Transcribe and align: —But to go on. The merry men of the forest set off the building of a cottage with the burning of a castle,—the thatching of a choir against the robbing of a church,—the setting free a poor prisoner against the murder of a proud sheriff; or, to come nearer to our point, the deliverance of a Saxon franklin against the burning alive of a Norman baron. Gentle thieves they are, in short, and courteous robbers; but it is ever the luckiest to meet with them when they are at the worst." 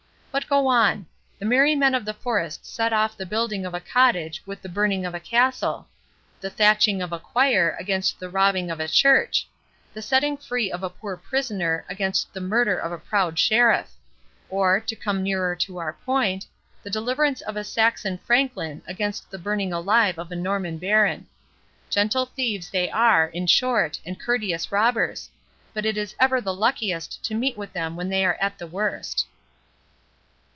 —But 0.33 0.43
to 0.43 0.47
go 0.47 0.67
on. 0.67 1.07
The 1.39 1.45
merry 1.45 1.75
men 1.75 1.93
of 1.93 2.05
the 2.05 2.13
forest 2.13 2.65
set 2.65 2.93
off 2.93 3.17
the 3.17 3.25
building 3.25 3.65
of 3.65 3.73
a 3.73 3.81
cottage 3.81 4.41
with 4.45 4.61
the 4.61 4.69
burning 4.69 5.05
of 5.05 5.13
a 5.13 5.19
castle,—the 5.19 6.49
thatching 6.51 7.01
of 7.01 7.11
a 7.11 7.19
choir 7.19 7.75
against 7.77 8.17
the 8.17 8.29
robbing 8.29 8.71
of 8.71 8.79
a 8.79 8.87
church,—the 8.87 10.01
setting 10.01 10.37
free 10.37 10.71
a 10.71 10.77
poor 10.87 11.17
prisoner 11.17 11.83
against 11.89 12.33
the 12.33 12.39
murder 12.39 12.77
of 12.79 12.93
a 12.93 12.97
proud 12.97 13.37
sheriff; 13.37 13.91
or, 14.49 14.79
to 14.79 14.95
come 14.95 15.21
nearer 15.21 15.53
to 15.53 15.79
our 15.79 15.91
point, 15.91 16.45
the 16.81 16.89
deliverance 16.89 17.41
of 17.41 17.57
a 17.57 17.63
Saxon 17.65 18.17
franklin 18.17 18.81
against 18.87 19.29
the 19.31 19.37
burning 19.37 19.73
alive 19.73 20.17
of 20.17 20.31
a 20.31 20.35
Norman 20.37 20.77
baron. 20.77 21.27
Gentle 21.89 22.27
thieves 22.27 22.69
they 22.69 22.89
are, 22.89 23.27
in 23.27 23.47
short, 23.47 23.99
and 24.05 24.17
courteous 24.17 24.71
robbers; 24.71 25.29
but 25.73 25.85
it 25.85 25.97
is 25.97 26.15
ever 26.21 26.39
the 26.39 26.53
luckiest 26.55 27.21
to 27.25 27.35
meet 27.35 27.57
with 27.57 27.73
them 27.73 27.97
when 27.97 28.07
they 28.07 28.23
are 28.23 28.37
at 28.39 28.57
the 28.57 28.67
worst." 28.67 29.25